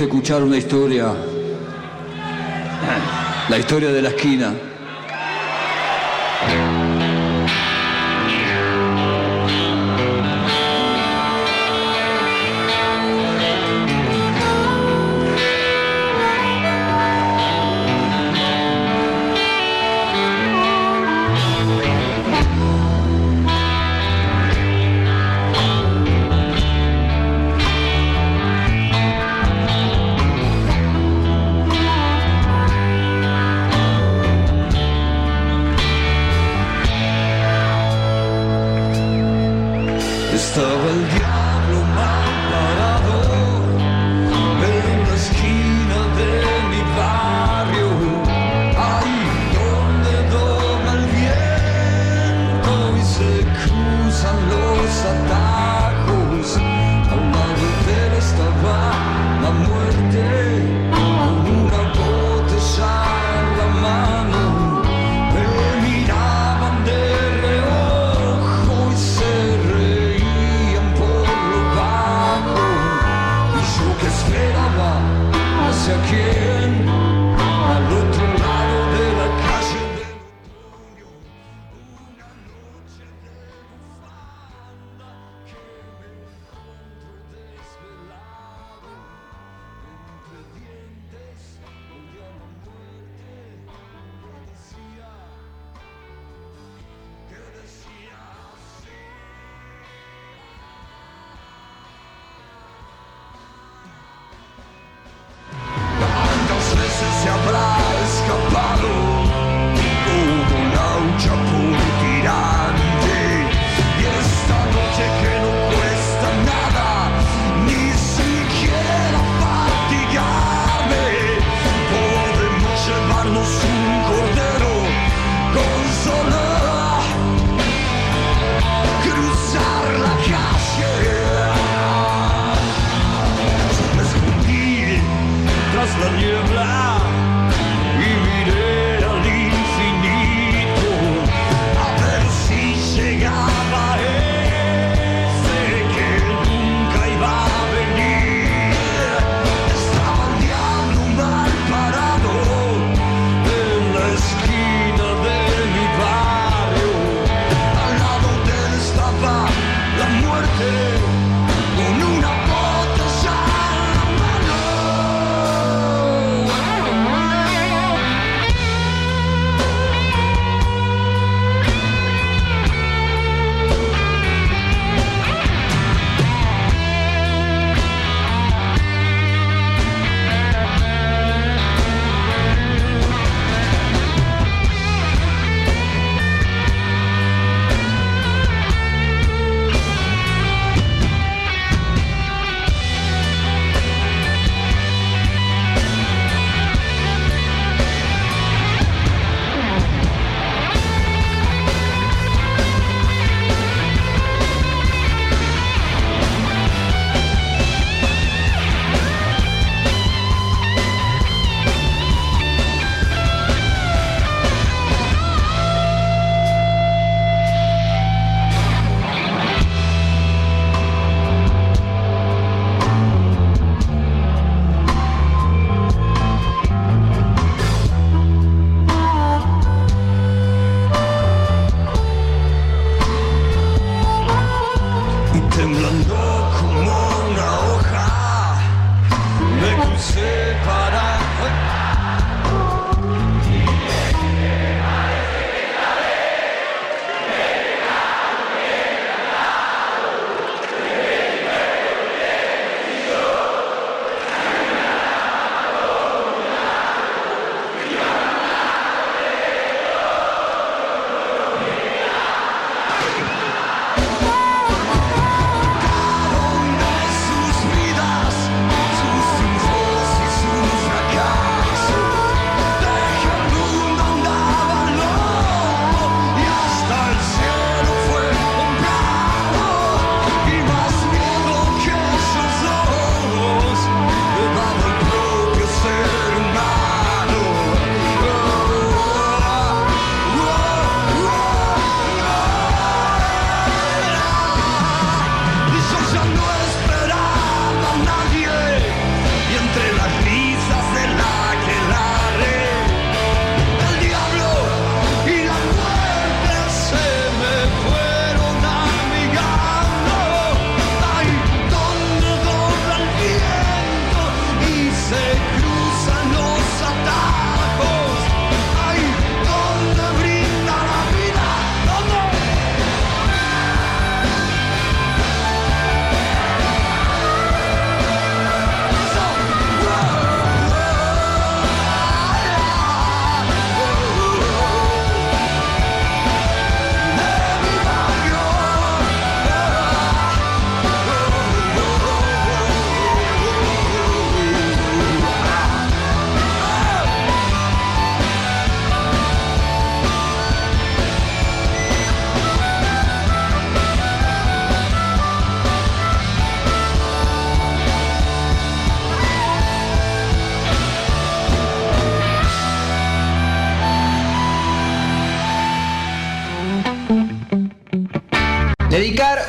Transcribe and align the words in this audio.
Escuchar 0.00 0.42
una 0.42 0.56
historia, 0.56 1.12
la 3.50 3.58
historia 3.58 3.92
de 3.92 4.00
la 4.00 4.08
esquina. 4.08 4.69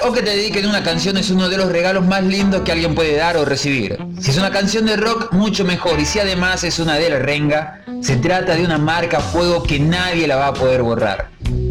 O 0.04 0.12
que 0.12 0.22
te 0.22 0.32
dediquen 0.32 0.66
una 0.66 0.84
canción 0.84 1.18
es 1.18 1.30
uno 1.30 1.50
de 1.50 1.58
los 1.58 1.72
regalos 1.72 2.06
más 2.06 2.24
lindos 2.24 2.62
que 2.62 2.72
alguien 2.72 2.96
puede 2.96 3.16
dar 3.16 3.38
o 3.38 3.46
recibir. 3.46 3.98
Si 4.20 4.32
es 4.32 4.38
una 4.38 4.52
canción 4.52 4.86
de 4.86 4.98
rock, 4.98 5.32
mucho 5.34 5.64
mejor. 5.66 6.00
Y 6.00 6.06
si 6.06 6.20
además 6.20 6.64
es 6.64 6.80
una 6.80 6.96
de 6.96 7.10
la 7.10 7.20
renga, 7.20 7.82
se 8.02 8.18
trata 8.18 8.56
de 8.56 8.66
una 8.66 8.78
marca 8.78 9.20
fuego 9.20 9.64
que 9.64 9.80
nadie 9.80 10.28
la 10.28 10.38
va 10.38 10.48
a 10.48 10.54
poder 10.54 10.82
borrar. 10.84 11.30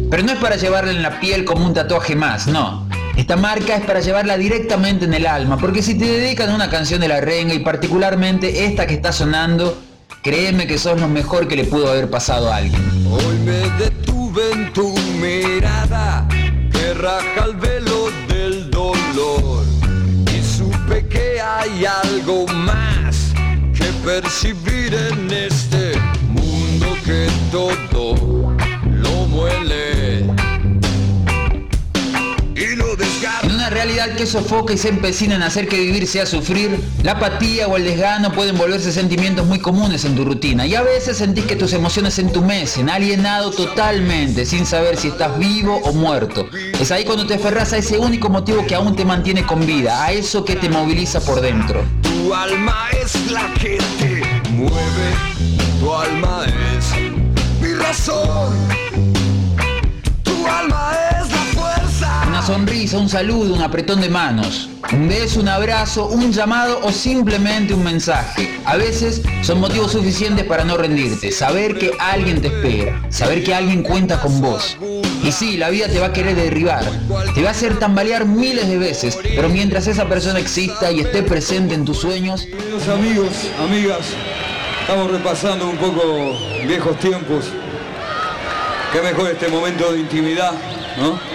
Pero 0.09 0.23
no 0.23 0.31
es 0.31 0.39
para 0.39 0.55
llevarla 0.55 0.91
en 0.91 1.01
la 1.01 1.19
piel 1.19 1.45
como 1.45 1.65
un 1.65 1.73
tatuaje 1.73 2.15
más, 2.15 2.47
no. 2.47 2.87
Esta 3.17 3.35
marca 3.35 3.75
es 3.75 3.85
para 3.85 3.99
llevarla 3.99 4.37
directamente 4.37 5.05
en 5.05 5.13
el 5.13 5.27
alma, 5.27 5.57
porque 5.57 5.81
si 5.81 5.97
te 5.97 6.05
dedican 6.05 6.53
una 6.53 6.69
canción 6.69 7.01
de 7.01 7.07
la 7.07 7.21
renga 7.21 7.53
y 7.53 7.59
particularmente 7.59 8.65
esta 8.65 8.87
que 8.87 8.93
está 8.93 9.11
sonando, 9.11 9.77
créeme 10.23 10.67
que 10.67 10.77
sos 10.77 10.99
lo 10.99 11.07
mejor 11.07 11.47
que 11.47 11.55
le 11.55 11.65
pudo 11.65 11.89
haber 11.89 12.09
pasado 12.09 12.51
a 12.51 12.57
alguien. 12.57 12.81
Hoy 13.09 13.37
me 13.45 13.61
raja 17.01 17.45
el 17.45 17.55
velo 17.55 18.11
del 18.27 18.69
dolor 18.69 19.65
y 20.31 20.43
supe 20.43 21.07
que 21.07 21.41
hay 21.41 21.83
algo 21.85 22.45
más 22.47 23.33
que 23.73 23.85
percibir 24.05 24.93
en 24.93 25.31
este 25.31 25.93
mundo 26.29 26.85
que 27.03 27.27
todo 27.51 28.55
lo 28.85 29.11
muele 29.27 29.90
realidad 33.83 34.15
que 34.15 34.27
sofoca 34.27 34.75
y 34.75 34.77
se 34.77 34.89
empecina 34.89 35.33
en 35.33 35.41
hacer 35.41 35.67
que 35.67 35.79
vivir 35.79 36.05
sea 36.05 36.27
sufrir, 36.27 36.79
la 37.01 37.13
apatía 37.13 37.67
o 37.67 37.77
el 37.77 37.83
desgano 37.83 38.31
pueden 38.31 38.55
volverse 38.55 38.91
sentimientos 38.91 39.47
muy 39.47 39.57
comunes 39.57 40.05
en 40.05 40.15
tu 40.15 40.23
rutina 40.23 40.67
y 40.67 40.75
a 40.75 40.83
veces 40.83 41.17
sentís 41.17 41.45
que 41.45 41.55
tus 41.55 41.73
emociones 41.73 42.13
se 42.13 42.21
entumecen, 42.21 42.91
alienado 42.91 43.49
totalmente, 43.49 44.45
sin 44.45 44.67
saber 44.67 44.97
si 44.97 45.07
estás 45.07 45.35
vivo 45.39 45.81
o 45.83 45.93
muerto. 45.93 46.45
Es 46.79 46.91
ahí 46.91 47.05
cuando 47.05 47.25
te 47.25 47.33
aferras 47.33 47.73
a 47.73 47.77
ese 47.77 47.97
único 47.97 48.29
motivo 48.29 48.67
que 48.67 48.75
aún 48.75 48.95
te 48.95 49.03
mantiene 49.03 49.47
con 49.47 49.65
vida, 49.65 50.05
a 50.05 50.11
eso 50.11 50.45
que 50.45 50.55
te 50.55 50.69
moviliza 50.69 51.19
por 51.19 51.41
dentro. 51.41 51.83
Tu 52.03 52.31
alma 52.35 52.85
es 53.03 53.31
la 53.31 53.51
que 53.55 53.79
te 53.97 54.21
mueve, 54.51 55.09
tu 55.79 55.91
alma 55.91 56.45
es 56.77 56.85
mi 57.59 57.73
razón, 57.73 58.53
tu 60.23 60.47
alma 60.47 60.91
es 60.93 61.10
sonrisa, 62.51 62.97
un 62.97 63.07
saludo, 63.07 63.53
un 63.53 63.61
apretón 63.61 64.01
de 64.01 64.09
manos, 64.09 64.67
un 64.91 65.07
beso, 65.07 65.39
un 65.39 65.47
abrazo, 65.47 66.07
un 66.07 66.33
llamado 66.33 66.81
o 66.83 66.91
simplemente 66.91 67.73
un 67.73 67.81
mensaje. 67.81 68.59
A 68.65 68.75
veces 68.75 69.21
son 69.41 69.61
motivos 69.61 69.93
suficientes 69.93 70.43
para 70.43 70.65
no 70.65 70.75
rendirte. 70.75 71.31
Saber 71.31 71.79
que 71.79 71.93
alguien 71.97 72.41
te 72.41 72.49
espera, 72.49 73.01
saber 73.09 73.41
que 73.41 73.55
alguien 73.55 73.83
cuenta 73.83 74.19
con 74.19 74.41
vos. 74.41 74.77
Y 75.23 75.31
sí, 75.31 75.55
la 75.55 75.69
vida 75.69 75.87
te 75.87 76.01
va 76.01 76.07
a 76.07 76.13
querer 76.13 76.35
derribar, 76.35 76.83
te 77.33 77.41
va 77.41 77.47
a 77.47 77.51
hacer 77.51 77.79
tambalear 77.79 78.25
miles 78.25 78.67
de 78.67 78.77
veces, 78.77 79.17
pero 79.23 79.47
mientras 79.47 79.87
esa 79.87 80.09
persona 80.09 80.37
exista 80.39 80.91
y 80.91 80.99
esté 80.99 81.23
presente 81.23 81.73
en 81.73 81.85
tus 81.85 81.99
sueños, 81.99 82.47
Queridos 82.51 82.87
amigos, 82.89 83.29
amigas, 83.63 84.07
estamos 84.81 85.09
repasando 85.09 85.69
un 85.69 85.77
poco 85.77 86.37
viejos 86.67 86.99
tiempos. 86.99 87.45
Qué 88.91 89.01
mejor 89.01 89.31
este 89.31 89.47
momento 89.47 89.93
de 89.93 90.01
intimidad, 90.01 90.51
¿no? 90.97 91.30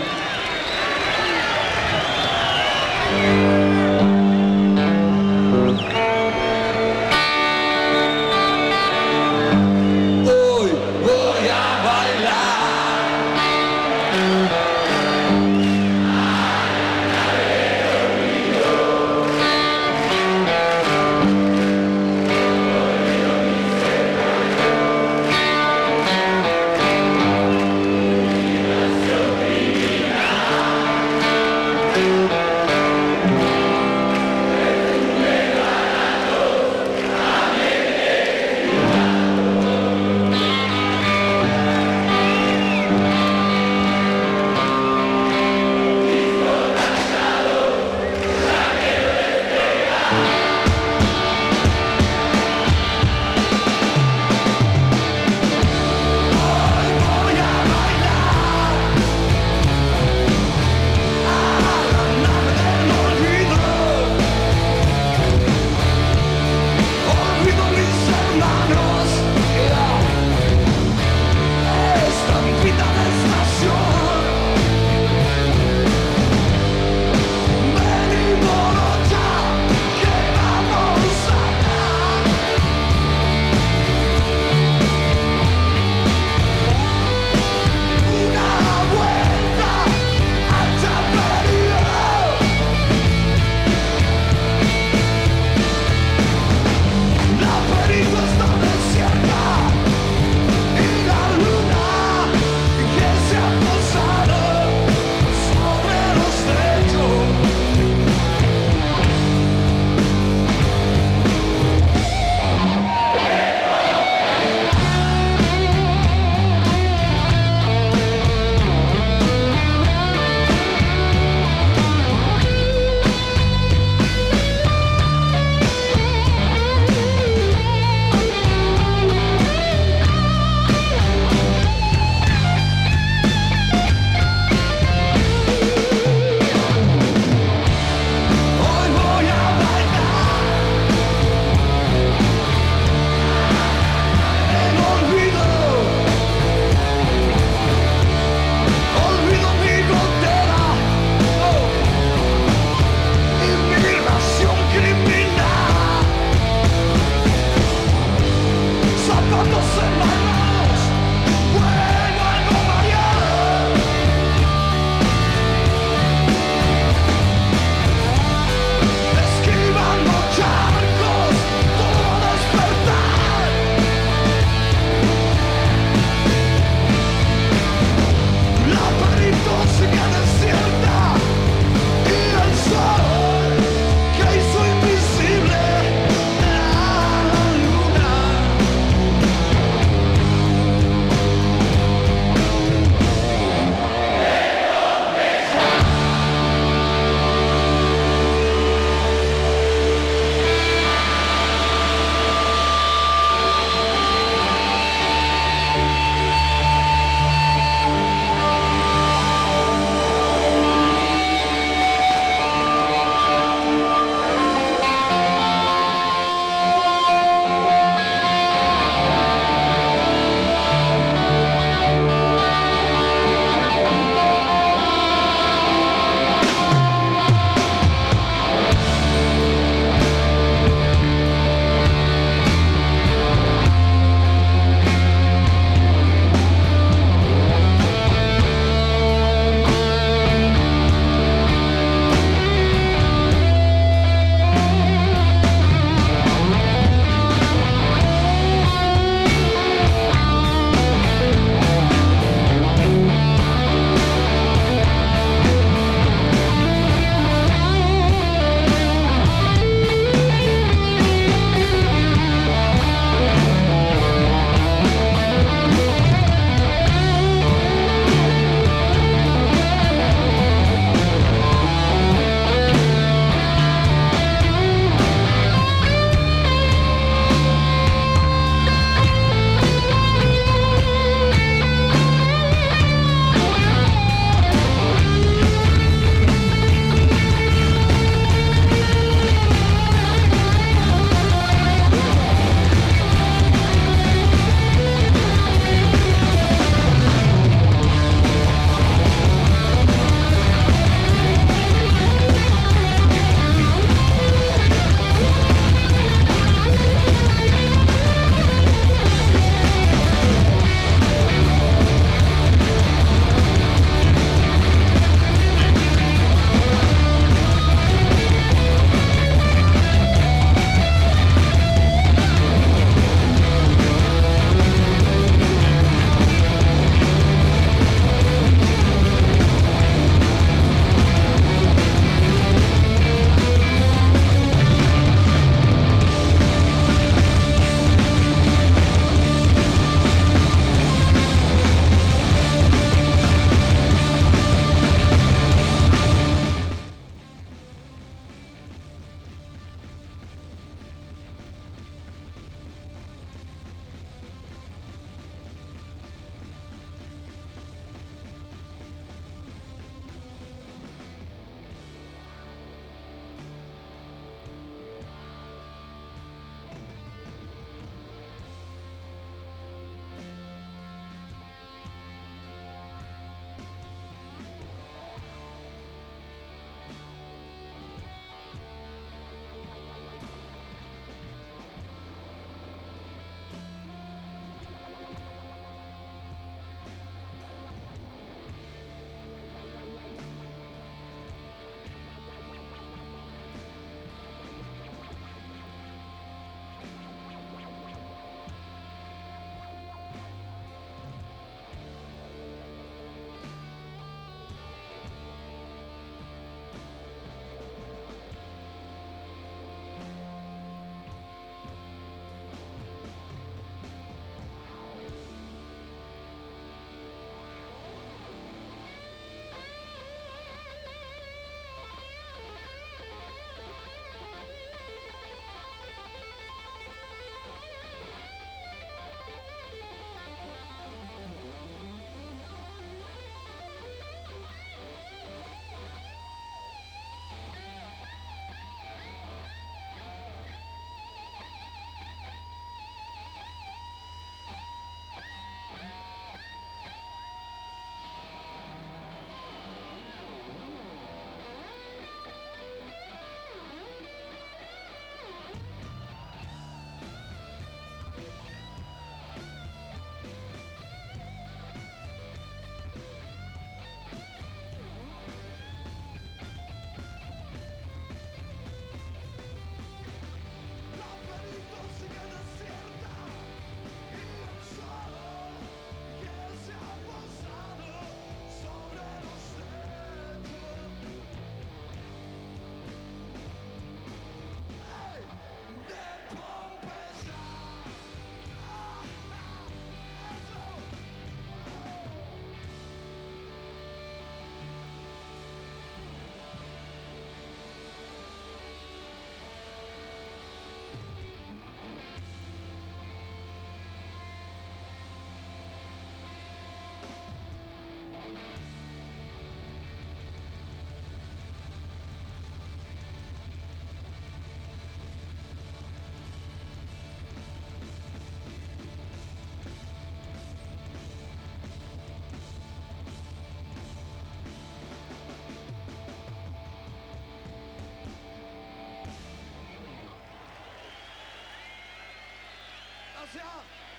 Gracias. 533.32 533.95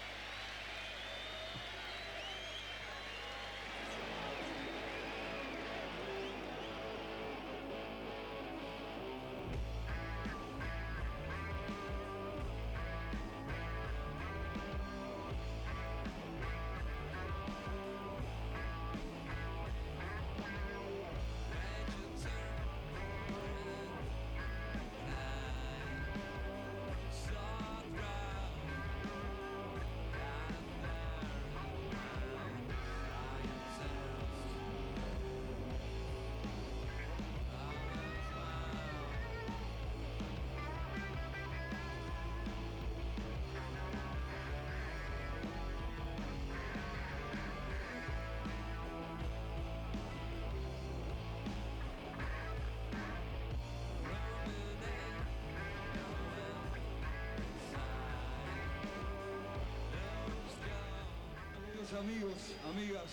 Amigos, 61.94 62.34
amigas, 62.70 63.06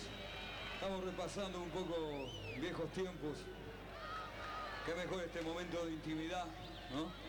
estamos 0.73 1.03
repasando 1.05 1.61
un 1.61 1.69
poco 1.69 1.95
viejos 2.59 2.91
tiempos. 2.91 3.37
Qué 4.85 4.93
mejor 4.95 5.23
este 5.23 5.41
momento 5.41 5.85
de 5.85 5.93
intimidad, 5.93 6.45
¿no? 6.91 7.24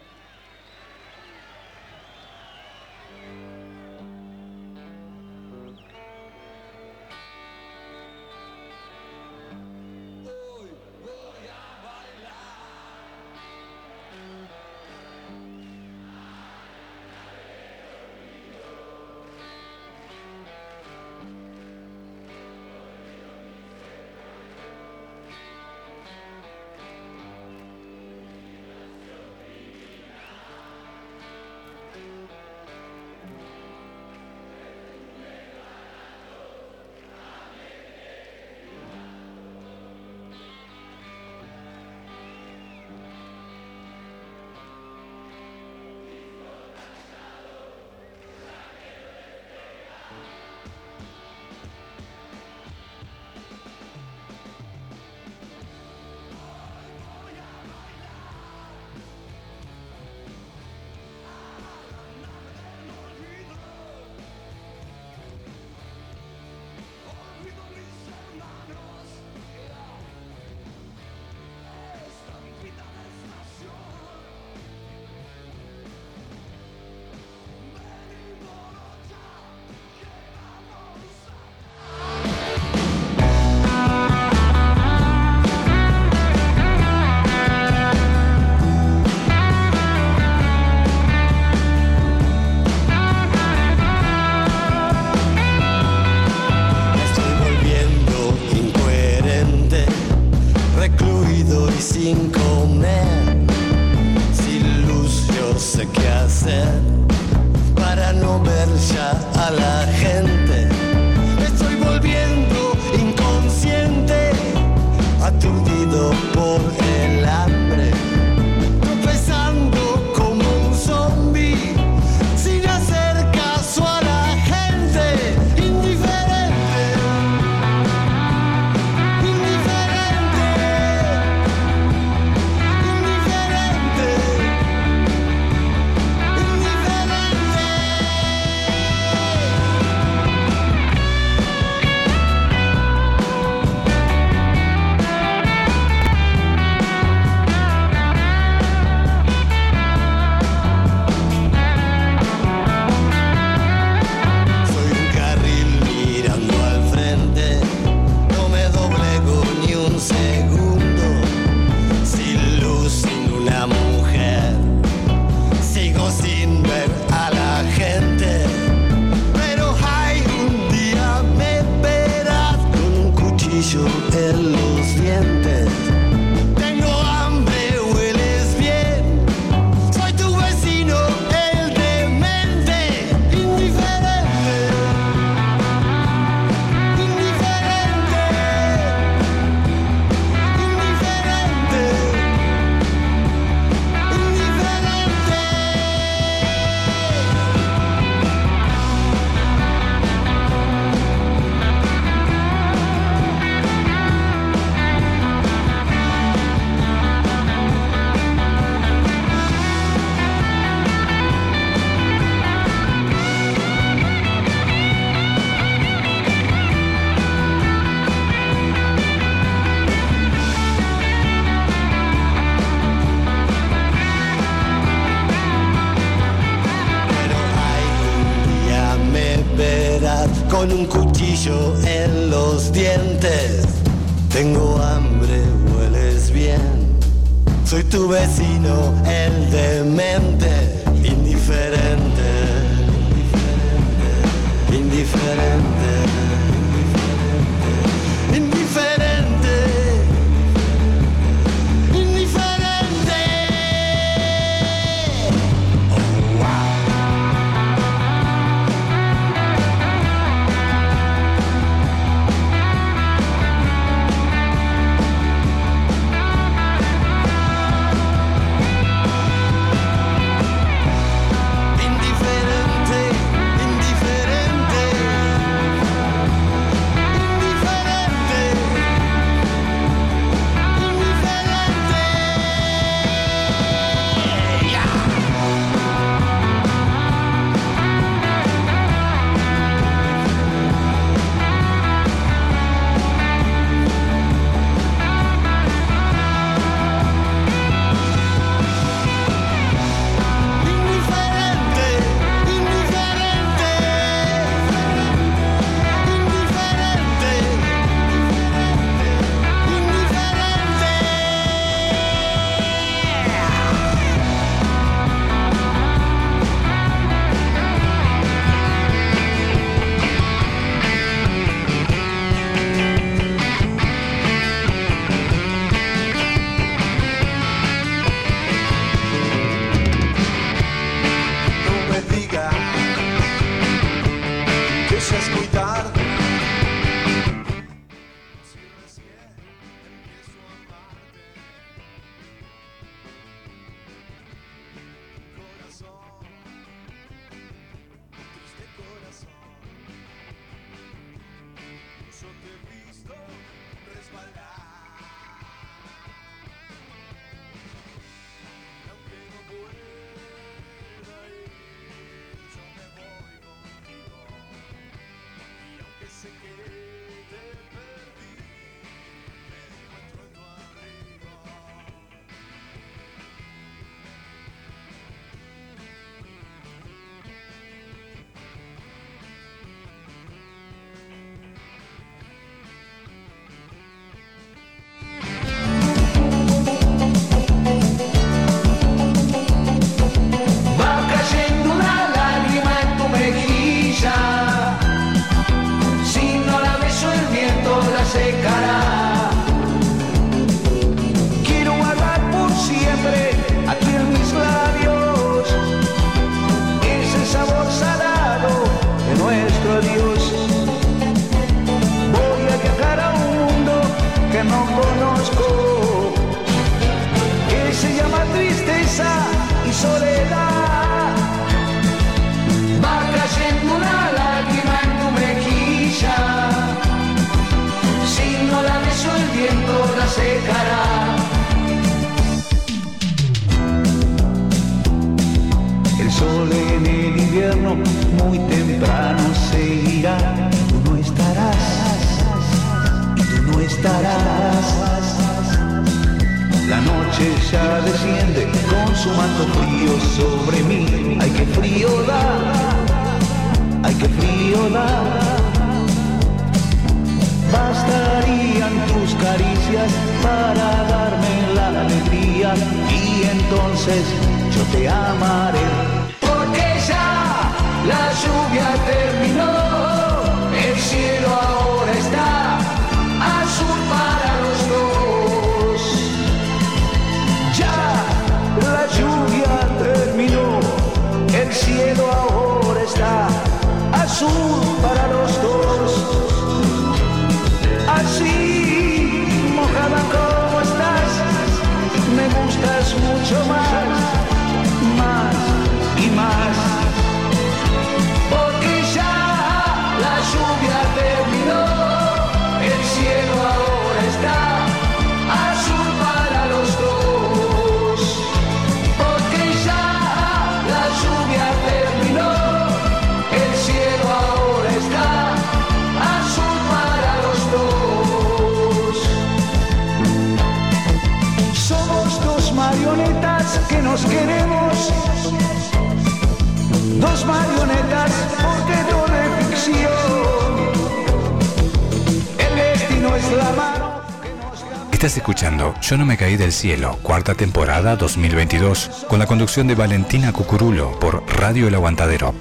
Estás 535.06 535.18
escuchando 535.18 535.72
Yo 535.82 535.96
no 535.96 536.04
me 536.04 536.16
caí 536.16 536.36
del 536.36 536.50
cielo, 536.50 536.98
cuarta 537.00 537.36
temporada 537.36 537.94
2022, 537.94 539.06
con 539.08 539.20
la 539.20 539.28
conducción 539.28 539.68
de 539.68 539.76
Valentina 539.76 540.32
Cucurulo 540.32 540.98
por 540.98 541.22
Radio 541.28 541.68
El 541.68 541.76
Aguantadero. 541.76 542.34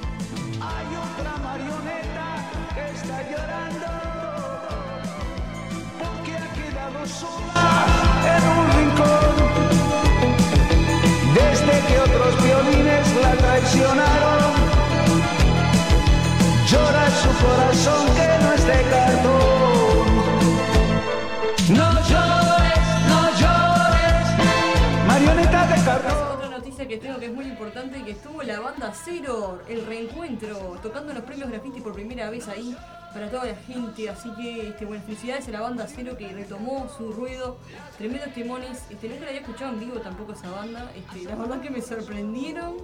Que 26.88 26.98
tengo 26.98 27.19
que 27.19 27.28
es 27.28 27.34
muy 27.34 27.45
importante 27.45 28.04
que 28.04 28.12
estuvo 28.12 28.43
la 28.43 28.60
banda 28.60 28.93
Cero, 28.93 29.62
el 29.67 29.86
reencuentro, 29.86 30.80
tocando 30.82 31.13
los 31.13 31.24
premios 31.24 31.50
graffiti 31.50 31.82
por 31.82 31.93
primera 31.93 32.30
vez 32.30 32.48
ahí 32.48 32.76
para 33.13 33.30
toda 33.30 33.45
la 33.45 33.56
gente. 33.56 34.10
Así 34.10 34.30
que 34.36 34.69
este, 34.69 34.86
bueno, 34.86 35.04
felicidades 35.04 35.48
a 35.48 35.52
la 35.52 35.62
banda 35.62 35.88
Cero 35.88 36.15
que 36.17 36.28
retomó 36.28 36.88
su 36.95 37.12
ruido. 37.13 37.58
Tremendos 37.98 38.34
timones. 38.34 38.84
Este, 38.89 39.08
nunca 39.08 39.21
la 39.21 39.28
había 39.30 39.41
escuchado 39.41 39.74
en 39.74 39.80
vivo 39.80 40.00
tampoco 40.00 40.34
esa 40.34 40.52
banda. 40.52 40.91
Este, 40.95 41.26
la 41.26 41.36
verdad 41.36 41.62
que 41.62 41.69
me 41.69 41.82
sorprendieron. 41.82 42.76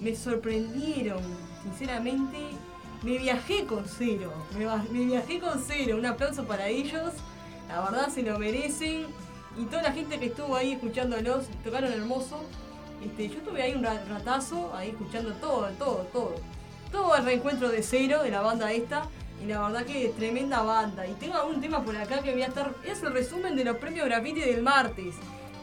Me 0.00 0.14
sorprendieron. 0.14 1.22
Sinceramente, 1.62 2.38
me 3.02 3.18
viajé 3.18 3.64
con 3.64 3.84
Cero. 3.86 4.32
Me 4.92 5.04
viajé 5.04 5.40
con 5.40 5.62
Cero. 5.66 5.96
Un 5.96 6.06
aplauso 6.06 6.44
para 6.44 6.68
ellos. 6.68 7.12
La 7.68 7.80
verdad 7.80 8.08
se 8.08 8.22
lo 8.22 8.38
merecen. 8.38 9.06
Y 9.56 9.66
toda 9.66 9.82
la 9.82 9.92
gente 9.92 10.18
que 10.18 10.26
estuvo 10.26 10.56
ahí 10.56 10.72
escuchándolos, 10.72 11.46
tocaron 11.62 11.92
hermoso. 11.92 12.40
Este, 13.02 13.28
yo 13.28 13.34
estuve 13.38 13.62
ahí 13.62 13.74
un 13.74 13.82
ra- 13.84 14.04
ratazo, 14.08 14.74
ahí 14.74 14.90
escuchando 14.90 15.32
todo, 15.34 15.68
todo, 15.78 16.06
todo. 16.12 16.34
Todo 16.92 17.16
el 17.16 17.24
reencuentro 17.24 17.68
de 17.68 17.82
cero 17.82 18.22
de 18.22 18.30
la 18.30 18.40
banda 18.40 18.70
esta. 18.72 19.08
Y 19.42 19.46
la 19.46 19.60
verdad 19.62 19.84
que 19.84 20.08
tremenda 20.16 20.62
banda. 20.62 21.06
Y 21.06 21.12
tengo 21.14 21.34
algún 21.34 21.60
tema 21.60 21.82
por 21.82 21.96
acá 21.96 22.20
que 22.22 22.32
voy 22.32 22.42
a 22.42 22.46
estar. 22.46 22.72
Es 22.84 23.02
el 23.02 23.12
resumen 23.12 23.56
de 23.56 23.64
los 23.64 23.76
premios 23.78 24.06
graffiti 24.06 24.40
del 24.40 24.62
martes. 24.62 25.14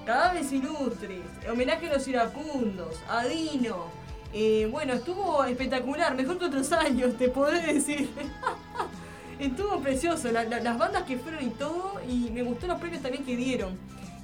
Cadáveres 0.05 0.51
ilustres, 0.51 1.21
homenaje 1.49 1.87
a 1.87 1.93
los 1.93 2.07
iracundos, 2.07 2.95
a 3.07 3.23
Dino. 3.25 3.85
Eh, 4.33 4.67
bueno, 4.71 4.93
estuvo 4.93 5.43
espectacular, 5.45 6.15
mejor 6.15 6.37
que 6.39 6.45
otros 6.45 6.71
años, 6.73 7.17
te 7.17 7.29
podré 7.29 7.73
decir. 7.73 8.09
Estuvo 9.39 9.79
precioso, 9.79 10.31
la- 10.31 10.43
la- 10.43 10.59
las 10.59 10.77
bandas 10.77 11.03
que 11.03 11.17
fueron 11.17 11.43
y 11.43 11.49
todo, 11.51 11.99
y 12.07 12.29
me 12.31 12.43
gustó 12.43 12.67
los 12.67 12.79
premios 12.79 13.01
también 13.01 13.23
que 13.25 13.35
dieron. 13.35 13.77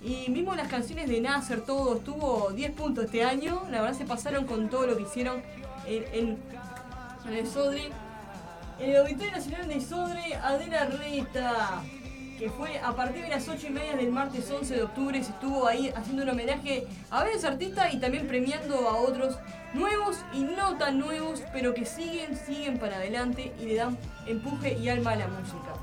Y 0.08 0.30
mismo 0.32 0.56
las 0.56 0.70
canciones 0.70 1.10
de 1.10 1.20
Nasser, 1.20 1.60
todo, 1.62 1.98
estuvo 1.98 2.52
10 2.52 2.72
puntos 2.72 3.04
este 3.06 3.24
año, 3.26 3.64
la 3.70 3.82
verdad 3.82 3.98
se 3.98 4.06
pasaron 4.06 4.46
con 4.46 4.70
todo 4.70 4.88
lo 4.88 4.96
que 4.96 5.04
hicieron 5.04 5.42
en, 5.86 6.04
en- 6.14 6.38
en 7.28 7.34
el 7.34 7.46
Sodre. 7.48 7.90
En 8.80 8.92
el 8.92 8.98
Auditorio 8.98 9.32
Nacional 9.34 9.68
de 9.68 9.82
Sodre, 9.82 10.36
Adela 10.36 10.86
Reta, 10.86 11.82
que 12.40 12.50
fue 12.50 12.80
a 12.80 12.96
partir 12.96 13.24
de 13.24 13.30
las 13.30 13.50
8 13.50 13.68
y 13.68 13.70
media 13.72 13.96
del 13.98 14.12
martes 14.12 14.50
11 14.50 14.76
de 14.76 14.84
octubre, 14.84 15.22
se 15.24 15.32
estuvo 15.32 15.68
ahí 15.68 15.92
haciendo 15.94 16.24
un 16.24 16.30
homenaje 16.30 16.88
a 17.10 17.24
varios 17.24 17.44
artistas 17.44 17.94
y 17.94 17.98
también 18.00 18.28
premiando 18.28 18.88
a 18.88 18.96
otros 18.98 19.38
nuevos 19.74 20.18
y 20.34 20.44
no 20.44 20.78
tan 20.78 21.00
nuevos, 21.00 21.42
pero 21.52 21.74
que 21.74 21.86
siguen, 21.86 22.38
siguen 22.38 22.78
para 22.78 22.96
adelante 22.98 23.52
y 23.60 23.66
le 23.66 23.76
dan 23.76 23.98
empuje 24.28 24.78
y 24.78 24.88
alma 24.88 25.12
a 25.12 25.16
la 25.18 25.28
música. 25.28 25.74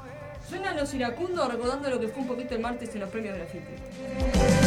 Suenan 0.54 0.76
los 0.76 0.94
iracundos 0.94 1.50
recordando 1.50 1.90
lo 1.90 1.98
que 1.98 2.06
fue 2.06 2.22
un 2.22 2.28
poquito 2.28 2.54
el 2.54 2.60
martes 2.60 2.94
en 2.94 3.00
los 3.00 3.10
premios 3.10 3.36
graffiti. 3.36 3.74
Los 4.38 4.63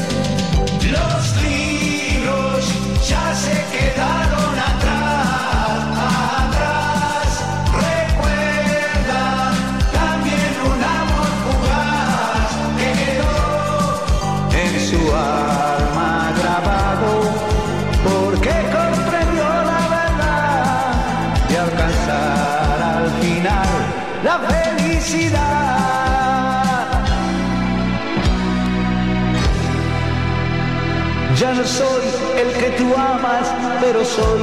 pero 33.88 34.04
soy 34.04 34.42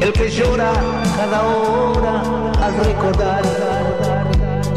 el 0.00 0.12
que 0.12 0.28
llora 0.28 0.72
cada 1.16 1.40
hora 1.46 2.14
al 2.64 2.74
recordar 2.84 3.42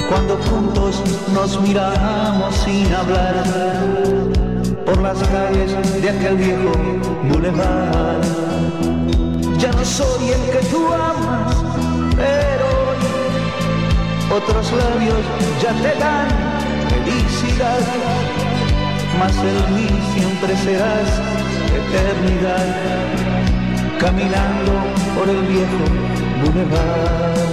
cuando 0.07 0.37
juntos 0.47 1.01
nos 1.33 1.59
miramos 1.61 2.55
sin 2.63 2.93
hablar 2.93 3.45
por 4.85 4.97
las 5.01 5.17
calles 5.29 5.71
de 6.03 6.09
aquel 6.09 6.35
viejo 6.37 6.71
bulevar. 7.31 8.21
Ya 9.57 9.71
no 9.71 9.85
soy 9.85 10.29
el 10.29 10.43
que 10.51 10.63
tú 10.71 10.81
amas, 10.93 11.55
pero 12.15 12.69
otros 14.37 14.71
labios 14.71 15.23
ya 15.63 15.73
te 15.81 15.99
dan 15.99 16.27
felicidad 16.89 17.79
mas 19.19 19.35
en 19.37 19.75
mí 19.75 19.87
siempre 20.15 20.55
serás 20.57 21.32
eternidad, 21.81 22.67
caminando 23.99 24.73
por 25.15 25.29
el 25.29 25.41
viejo 25.47 25.83
boulevard. 26.43 27.52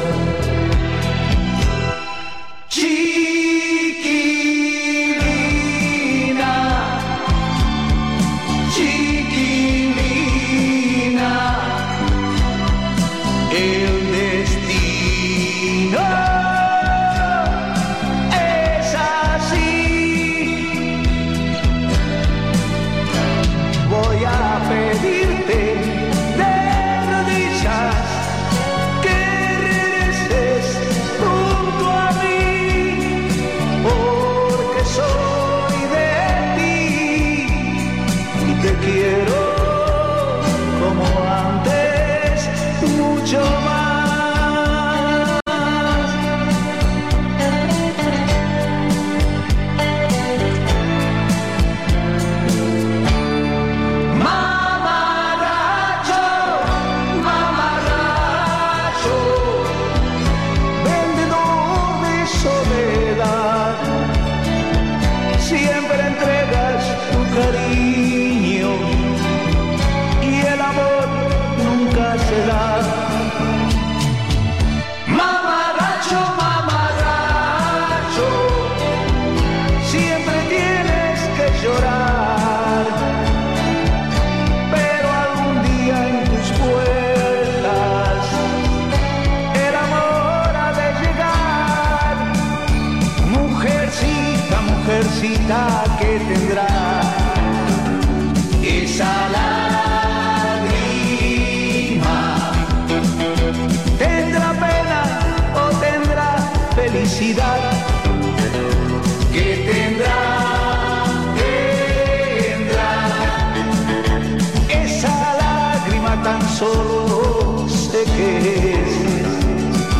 solo 116.60 117.66
sé 117.68 118.04
que 118.04 118.74
es 118.74 118.92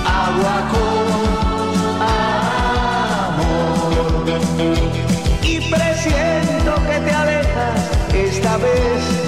agua 0.04 0.56
con 0.72 1.06
amor. 3.11 3.94
Y 5.42 5.54
presiento 5.70 6.74
que 6.88 6.96
te 7.06 7.12
alejas 7.12 7.80
esta 8.12 8.58
vez. 8.58 9.20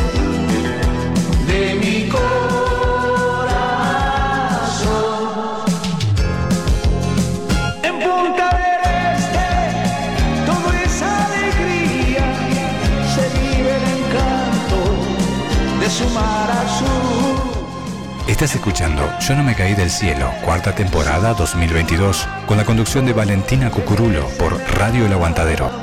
Estás 18.32 18.54
escuchando 18.54 19.06
Yo 19.20 19.36
no 19.36 19.44
me 19.44 19.54
caí 19.54 19.74
del 19.74 19.90
cielo, 19.90 20.32
cuarta 20.42 20.74
temporada 20.74 21.34
2022, 21.34 22.26
con 22.46 22.56
la 22.56 22.64
conducción 22.64 23.04
de 23.04 23.12
Valentina 23.12 23.70
Cucurulo 23.70 24.26
por 24.38 24.58
Radio 24.78 25.04
El 25.04 25.12
Aguantadero. 25.12 25.81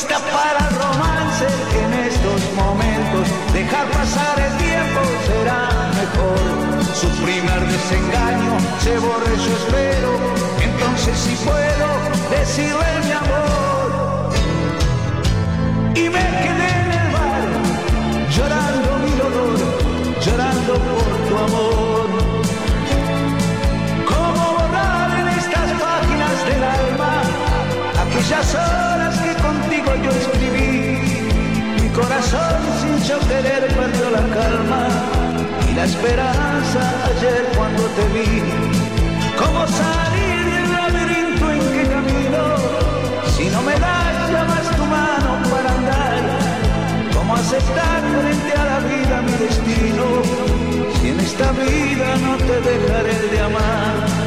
está 0.00 0.18
para 0.18 0.68
el 0.68 0.74
romance 0.76 1.46
en 1.82 1.92
estos 2.08 2.40
momentos. 2.54 3.28
Dejar 3.52 3.86
pasar 3.90 4.36
el 4.40 4.56
tiempo 4.56 5.00
será 5.26 5.68
mejor. 6.00 6.84
Su 6.94 7.08
primer 7.24 7.60
desengaño 7.74 8.52
se 8.84 8.98
borre 8.98 9.34
su 9.44 9.50
espero. 9.60 10.10
Entonces 10.68 11.18
si 11.18 11.36
sí 11.36 11.44
puedo 11.44 11.88
decirle 12.30 12.90
mi 13.06 13.12
amor. 13.22 14.32
Y 15.94 16.08
me 16.08 16.26
quedé 16.44 16.79
sol 32.30 32.62
sin 32.80 32.96
yo 33.08 33.18
querer 33.28 33.62
perdió 33.78 34.10
la 34.10 34.24
calma 34.36 34.82
y 35.68 35.74
la 35.74 35.84
esperanza 35.84 36.82
ayer 37.10 37.42
cuando 37.56 37.82
te 37.96 38.04
vi. 38.14 38.30
¿Cómo 39.40 39.60
salir 39.66 40.38
del 40.52 40.66
laberinto 40.76 41.44
en 41.56 41.64
que 41.74 41.84
camino? 41.94 42.42
Si 43.34 43.44
no 43.54 43.60
me 43.62 43.76
das 43.84 44.30
ya 44.32 44.44
más 44.44 44.66
tu 44.78 44.84
mano 44.98 45.30
para 45.52 45.70
andar, 45.78 46.22
¿cómo 47.14 47.34
aceptar 47.34 48.00
frente 48.20 48.52
a 48.62 48.64
la 48.72 48.78
vida 48.90 49.22
mi 49.26 49.34
destino? 49.46 50.06
Si 51.00 51.08
en 51.08 51.20
esta 51.20 51.50
vida 51.52 52.08
no 52.24 52.36
te 52.48 52.56
dejaré 52.68 53.16
de 53.32 53.40
amar. 53.40 54.19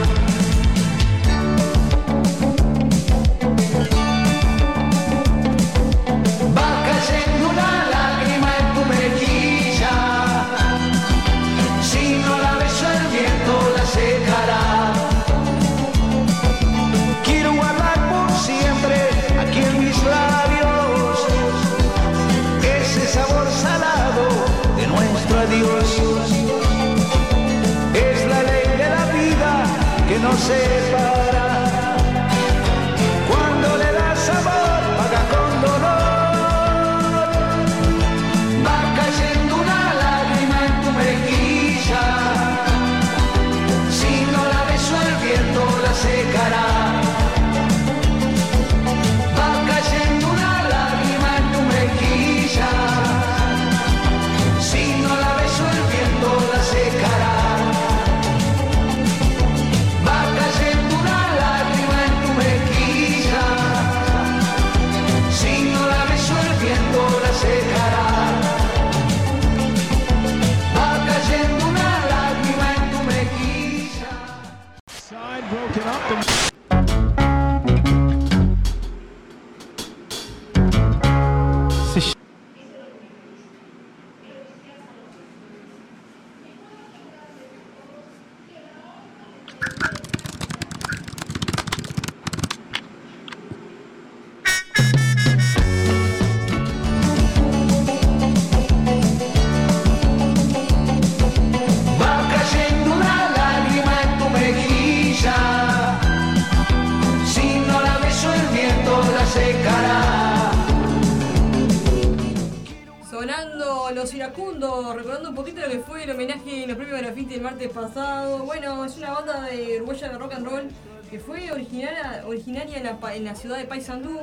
En, 123.15 123.23
la, 123.25 123.35
ciudad 123.35 123.57
de 123.57 123.65
Paysandú. 123.65 124.19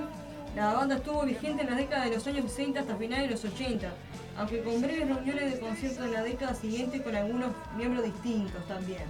La 0.56 0.72
banda 0.72 0.96
estuvo 0.96 1.22
vigente 1.22 1.62
en 1.62 1.68
las 1.68 1.76
décadas 1.76 2.06
de 2.10 2.16
los 2.16 2.26
años 2.26 2.50
60 2.50 2.80
hasta 2.80 2.96
finales 2.96 3.28
de 3.28 3.30
los 3.30 3.44
80, 3.44 3.88
aunque 4.36 4.62
con 4.62 4.80
breves 4.80 5.08
reuniones 5.08 5.52
de 5.54 5.60
conciertos 5.60 6.04
en 6.04 6.12
la 6.12 6.22
década 6.22 6.54
siguiente 6.54 7.02
con 7.02 7.14
algunos 7.14 7.52
miembros 7.76 8.04
distintos 8.04 8.66
también. 8.66 9.04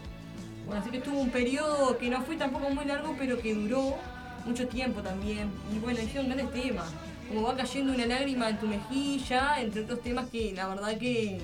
Bueno, 0.66 0.82
así 0.82 0.90
que 0.90 1.00
tuvo 1.00 1.20
un 1.20 1.30
periodo 1.30 1.96
que 1.96 2.10
no 2.10 2.20
fue 2.22 2.36
tampoco 2.36 2.70
muy 2.70 2.84
largo, 2.84 3.16
pero 3.18 3.40
que 3.40 3.54
duró 3.54 3.96
mucho 4.44 4.68
tiempo 4.68 5.00
también. 5.00 5.50
Y 5.74 5.78
bueno, 5.78 6.00
hicieron 6.00 6.26
grandes 6.26 6.50
temas. 6.52 6.92
Como 7.28 7.42
va 7.42 7.56
cayendo 7.56 7.92
una 7.92 8.06
lágrima 8.06 8.50
en 8.50 8.58
tu 8.58 8.66
mejilla, 8.66 9.60
entre 9.60 9.82
otros 9.82 10.02
temas 10.02 10.28
que 10.28 10.52
la 10.54 10.68
verdad 10.68 10.98
que. 10.98 11.40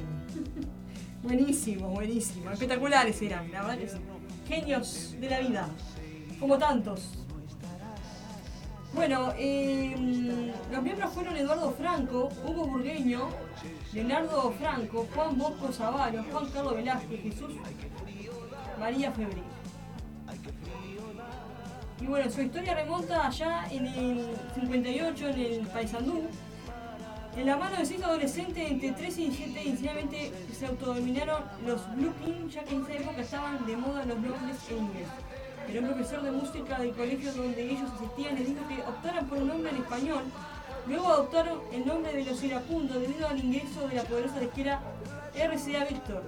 buenísimos, 1.22 1.90
buenísimos. 1.92 2.52
Espectaculares 2.52 3.20
eran, 3.22 3.50
la 3.50 3.62
verdad 3.62 3.78
que. 3.78 3.90
Genios 4.46 5.14
de 5.18 5.30
la 5.30 5.40
vida. 5.40 5.68
Como 6.38 6.58
tantos. 6.58 7.25
Bueno, 8.96 9.34
eh, 9.36 9.94
los 10.72 10.82
miembros 10.82 11.12
fueron 11.12 11.36
Eduardo 11.36 11.70
Franco, 11.72 12.30
Hugo 12.46 12.66
Burgueño, 12.66 13.28
Leonardo 13.92 14.50
Franco, 14.58 15.06
Juan 15.14 15.36
Bosco 15.36 15.70
Zavalo, 15.70 16.24
Juan 16.32 16.46
Carlos 16.46 16.76
Velázquez, 16.76 17.22
Jesús 17.22 17.52
María 18.80 19.12
Febril. 19.12 19.44
Y 22.00 22.06
bueno, 22.06 22.30
su 22.30 22.40
historia 22.40 22.74
remonta 22.74 23.26
allá 23.26 23.66
en 23.70 23.86
el 23.86 24.34
58 24.54 25.28
en 25.28 25.40
el 25.40 25.66
Paysandú. 25.66 26.22
En 27.36 27.46
la 27.46 27.58
mano 27.58 27.76
de 27.76 27.84
seis 27.84 28.02
adolescentes 28.02 28.70
entre 28.70 28.92
13 28.92 29.20
y 29.20 29.28
17 29.28 29.64
inicialmente 29.68 30.32
se 30.58 30.66
autodenominaron 30.66 31.42
los 31.66 31.94
Blue 31.96 32.14
King, 32.24 32.48
ya 32.48 32.64
que 32.64 32.74
en 32.74 32.82
esa 32.82 32.94
época 32.94 33.20
estaban 33.20 33.66
de 33.66 33.76
moda 33.76 34.06
los 34.06 34.18
nobles 34.18 34.56
en 34.70 34.78
inglés. 34.78 35.08
Pero 35.66 35.80
un 35.80 35.86
profesor 35.86 36.22
de 36.22 36.30
música 36.30 36.78
del 36.78 36.92
colegio 36.92 37.32
donde 37.32 37.62
ellos 37.62 37.90
asistían 37.96 38.36
les 38.36 38.46
dijo 38.46 38.66
que 38.68 38.80
optaran 38.82 39.26
por 39.26 39.38
un 39.38 39.48
nombre 39.48 39.70
en 39.70 39.76
español. 39.78 40.22
Luego 40.86 41.08
adoptaron 41.08 41.60
el 41.72 41.84
nombre 41.86 42.12
de 42.12 42.24
los 42.24 42.42
iracundos 42.44 43.00
debido 43.00 43.26
al 43.26 43.42
ingreso 43.44 43.88
de 43.88 43.96
la 43.96 44.02
poderosa 44.04 44.38
disquera 44.38 44.80
RCA 45.34 45.84
Victor. 45.86 46.22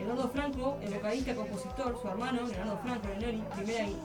Eduardo 0.00 0.30
Franco, 0.30 0.78
el 0.82 0.94
vocalista 0.94 1.34
compositor, 1.34 1.98
su 2.00 2.08
hermano, 2.08 2.46
Leonardo 2.46 2.78
Franco 2.82 3.06
Leonori, 3.08 3.42
primera 3.54 3.84
gui- 3.84 3.96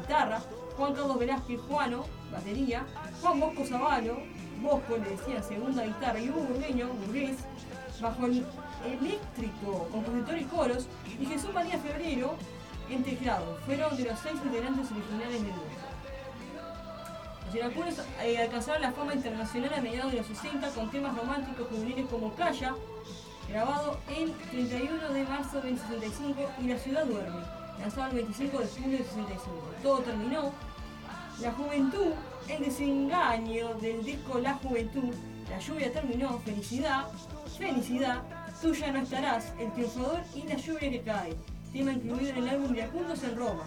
guitarra, 0.00 0.40
Juan 0.76 0.94
Carlos 0.94 1.18
Velázquez 1.18 1.60
Juano, 1.68 2.04
batería, 2.30 2.86
Juan 3.20 3.40
Bosco 3.40 3.64
Zavalo, 3.66 4.18
Bosco 4.62 4.96
le 4.96 5.10
decían 5.10 5.42
segunda 5.42 5.84
guitarra, 5.84 6.20
y 6.20 6.30
Hugo 6.30 6.42
Burgueño, 6.42 6.88
burgués, 7.04 7.36
bajo 8.00 8.26
el 8.26 8.46
eléctrico, 8.86 9.88
compositor 9.90 10.38
y 10.38 10.44
coros, 10.44 10.86
y 11.20 11.26
Jesús 11.26 11.52
María 11.52 11.78
Febrero, 11.78 12.34
en 12.90 13.04
teclado. 13.04 13.58
Fueron 13.66 13.96
de 13.96 14.04
los 14.04 14.18
seis 14.18 14.36
integrantes 14.44 14.90
originales 14.90 15.42
del 15.42 15.52
grupo. 15.52 15.90
Los 17.46 17.54
iracundos 17.54 18.06
eh, 18.22 18.38
alcanzaron 18.38 18.82
la 18.82 18.92
fama 18.92 19.14
internacional 19.14 19.74
a 19.74 19.80
mediados 19.80 20.12
de 20.12 20.18
los 20.18 20.26
60 20.26 20.68
con 20.70 20.90
temas 20.90 21.16
románticos 21.16 21.66
juveniles 21.68 22.06
como 22.06 22.32
Calla, 22.34 22.74
grabado 23.48 23.98
el 24.16 24.32
31 24.32 25.08
de 25.10 25.24
marzo 25.24 25.60
del 25.60 25.78
65, 25.78 26.50
y 26.62 26.66
La 26.68 26.78
ciudad 26.78 27.04
duerme, 27.06 27.40
lanzado 27.80 28.08
el 28.10 28.16
25 28.16 28.58
de 28.58 28.66
julio 28.66 28.98
del 28.98 29.06
65. 29.06 29.38
Todo 29.82 29.98
terminó. 29.98 30.52
La 31.40 31.52
juventud, 31.52 32.12
el 32.48 32.64
desengaño 32.64 33.74
del 33.76 34.04
disco 34.04 34.38
La 34.38 34.54
Juventud, 34.54 35.14
La 35.48 35.58
lluvia 35.58 35.90
terminó, 35.90 36.38
felicidad, 36.40 37.06
felicidad, 37.58 38.22
tú 38.60 38.74
ya 38.74 38.92
no 38.92 39.00
estarás, 39.00 39.54
el 39.58 39.72
triunfador 39.72 40.20
y 40.34 40.42
la 40.42 40.56
lluvia 40.56 40.90
que 40.90 41.00
cae, 41.00 41.34
tema 41.72 41.92
incluido 41.92 42.30
en 42.30 42.36
el 42.38 42.48
álbum 42.48 42.74
Iracundos 42.74 43.22
en 43.22 43.36
Roma. 43.36 43.64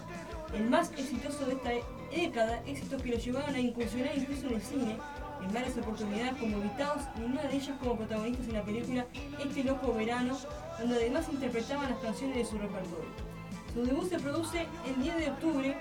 El 0.54 0.70
más 0.70 0.92
exitoso 0.92 1.46
de 1.46 1.54
esta 1.54 1.72
década, 2.12 2.62
éxitos 2.66 3.02
que 3.02 3.10
lo 3.10 3.18
llevaron 3.18 3.56
a 3.56 3.60
incursionar 3.60 4.18
incluso 4.18 4.48
en 4.48 4.54
el 4.54 4.62
cine, 4.62 4.98
en 5.44 5.54
varias 5.54 5.78
oportunidades 5.78 6.36
como 6.40 6.58
invitados 6.58 7.04
y 7.20 7.24
una 7.24 7.42
de 7.44 7.56
ellas 7.56 7.76
como 7.80 7.98
protagonistas 7.98 8.48
en 8.48 8.54
la 8.54 8.64
película 8.64 9.06
Este 9.44 9.64
Loco 9.64 9.94
Verano, 9.94 10.38
donde 10.80 10.96
además 10.96 11.28
interpretaban 11.32 11.90
las 11.90 12.00
canciones 12.00 12.38
de 12.38 12.46
su 12.46 12.58
repertorio. 12.58 13.34
Su 13.74 13.84
debut 13.84 14.10
se 14.10 14.20
produce 14.20 14.68
el 14.88 15.02
10 15.02 15.18
de 15.18 15.30
octubre 15.32 15.78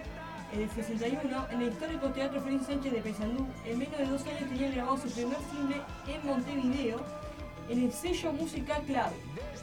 del 0.57 0.71
61 0.71 1.47
en 1.51 1.63
el 1.63 1.69
histórico 1.69 2.09
Teatro 2.09 2.41
Félix 2.41 2.67
Sánchez 2.67 2.93
de 2.93 3.01
Paysandú. 3.01 3.47
En 3.67 3.79
menos 3.79 3.99
de 3.99 4.07
dos 4.07 4.23
años 4.27 4.49
tenían 4.49 4.73
grabado 4.73 4.97
su 4.97 5.11
primer 5.11 5.39
single 5.51 5.83
en 6.09 6.27
Montevideo 6.27 7.01
en 7.69 7.85
el 7.85 7.93
sello 7.93 8.33
musical 8.33 8.83
Clave, 8.87 9.17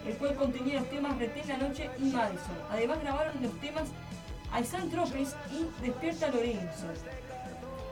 el 0.06 0.16
cual 0.16 0.36
contenía 0.36 0.80
los 0.80 0.90
temas 0.90 1.18
Retén 1.18 1.48
la 1.48 1.58
Noche 1.58 1.90
y 1.98 2.04
Madison. 2.06 2.58
Además 2.72 3.00
grabaron 3.02 3.34
los 3.42 3.60
temas 3.60 3.90
Aizán 4.52 4.90
Tropes 4.90 5.36
y 5.52 5.86
Despierta 5.86 6.30
Lorenzo. 6.30 6.88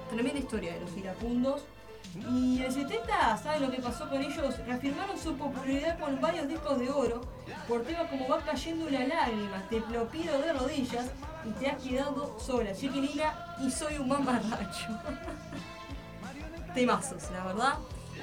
Tremenda 0.10 0.40
historia 0.40 0.74
de 0.74 0.82
los 0.82 0.98
iracundos. 0.98 1.66
Y 2.16 2.60
en 2.60 2.66
el 2.66 2.72
70, 2.72 3.38
¿saben 3.38 3.62
lo 3.62 3.70
que 3.70 3.82
pasó 3.82 4.10
con 4.10 4.22
ellos? 4.22 4.58
Reafirmaron 4.66 5.18
su 5.20 5.36
popularidad 5.36 6.00
con 6.00 6.20
varios 6.20 6.48
discos 6.48 6.80
de 6.80 6.90
oro 6.90 7.22
por 7.68 7.84
temas 7.84 8.10
como 8.10 8.28
Va 8.28 8.40
cayendo 8.40 8.88
una 8.88 9.06
lágrima, 9.06 9.62
Te 9.70 9.82
lo 9.92 10.08
pido 10.08 10.40
de 10.40 10.54
rodillas 10.54 11.12
y 11.46 11.52
Te 11.52 11.68
has 11.68 11.84
quedado 11.84 12.40
sola, 12.40 12.74
Chiquilina 12.74 13.56
y 13.62 13.70
Soy 13.70 13.98
un 13.98 14.08
mamarracho. 14.08 14.88
Temazos, 16.74 17.30
la 17.32 17.44
verdad. 17.44 17.74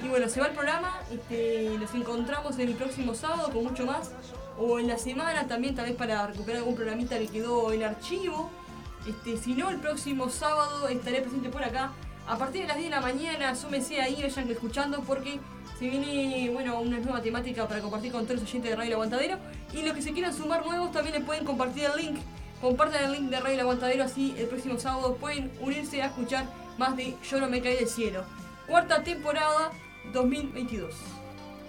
Y 0.04 0.08
bueno, 0.08 0.28
se 0.28 0.38
va 0.38 0.48
el 0.48 0.52
programa, 0.52 1.00
este, 1.10 1.78
los 1.78 1.94
encontramos 1.94 2.58
el 2.58 2.74
próximo 2.74 3.14
sábado 3.14 3.50
con 3.50 3.64
mucho 3.64 3.86
más. 3.86 4.10
O 4.58 4.78
en 4.78 4.86
la 4.86 4.98
semana 4.98 5.48
también, 5.48 5.74
tal 5.74 5.86
vez 5.86 5.96
para 5.96 6.26
recuperar 6.26 6.58
algún 6.58 6.74
programita 6.74 7.18
que 7.18 7.26
quedó 7.28 7.72
en 7.72 7.84
archivo. 7.84 8.50
Este, 9.08 9.38
si 9.38 9.54
no, 9.54 9.70
el 9.70 9.78
próximo 9.78 10.28
sábado 10.28 10.88
estaré 10.88 11.22
presente 11.22 11.48
por 11.48 11.64
acá. 11.64 11.92
A 12.26 12.36
partir 12.36 12.62
de 12.62 12.68
las 12.68 12.76
10 12.76 12.90
de 12.90 12.96
la 12.96 13.00
mañana, 13.00 13.54
súmense 13.54 13.98
ahí, 13.98 14.22
vayan 14.22 14.50
escuchando 14.50 15.00
porque 15.00 15.40
se 15.78 15.88
viene 15.88 16.50
bueno, 16.52 16.80
una 16.80 16.98
nueva 16.98 17.22
temática 17.22 17.66
para 17.66 17.80
compartir 17.80 18.12
con 18.12 18.26
todos 18.26 18.40
los 18.40 18.48
oyentes 18.48 18.70
de 18.70 18.76
Radio 18.76 18.88
El 18.88 18.94
Aguantadero. 18.94 19.38
Y 19.72 19.82
los 19.82 19.94
que 19.94 20.02
se 20.02 20.12
quieran 20.12 20.34
sumar 20.34 20.66
nuevos 20.66 20.92
también 20.92 21.14
les 21.14 21.24
pueden 21.24 21.46
compartir 21.46 21.84
el 21.84 21.96
link. 21.96 22.20
Compartan 22.60 23.04
el 23.04 23.12
link 23.12 23.30
de 23.30 23.40
Radio 23.40 23.54
El 23.54 23.60
Aguantadero, 23.60 24.04
así 24.04 24.34
el 24.36 24.48
próximo 24.48 24.78
sábado 24.78 25.16
pueden 25.16 25.50
unirse 25.60 26.02
a 26.02 26.06
escuchar 26.06 26.44
más 26.76 26.94
de 26.94 27.16
Yo 27.30 27.40
no 27.40 27.48
me 27.48 27.62
caí 27.62 27.76
del 27.76 27.88
cielo. 27.88 28.22
Cuarta 28.66 29.02
temporada 29.02 29.70
2022. 30.12 30.94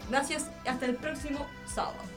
Gracias, 0.09 0.49
hasta 0.65 0.85
el 0.85 0.95
próximo 0.95 1.45
sábado. 1.65 2.14